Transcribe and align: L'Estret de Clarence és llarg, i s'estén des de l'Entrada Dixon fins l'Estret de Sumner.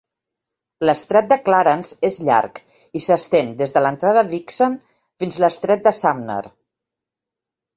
L'Estret 0.89 1.27
de 1.33 1.37
Clarence 1.49 2.07
és 2.09 2.17
llarg, 2.29 2.57
i 2.99 3.01
s'estén 3.09 3.51
des 3.59 3.75
de 3.77 3.83
l'Entrada 3.85 4.25
Dixon 4.33 4.79
fins 5.23 5.39
l'Estret 5.45 5.89
de 5.91 5.95
Sumner. 5.99 6.43